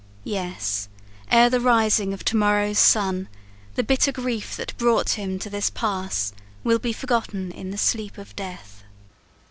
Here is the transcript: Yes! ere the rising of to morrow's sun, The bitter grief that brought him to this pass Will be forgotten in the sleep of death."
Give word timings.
Yes! 0.25 0.89
ere 1.29 1.47
the 1.47 1.59
rising 1.61 2.11
of 2.11 2.25
to 2.25 2.35
morrow's 2.35 2.79
sun, 2.79 3.29
The 3.75 3.83
bitter 3.83 4.11
grief 4.11 4.55
that 4.55 4.75
brought 4.79 5.11
him 5.11 5.37
to 5.37 5.47
this 5.47 5.69
pass 5.69 6.33
Will 6.63 6.79
be 6.79 6.91
forgotten 6.91 7.51
in 7.51 7.69
the 7.69 7.77
sleep 7.77 8.17
of 8.17 8.35
death." 8.35 8.83